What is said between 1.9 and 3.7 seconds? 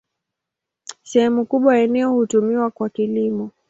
hutumiwa kwa kilimo.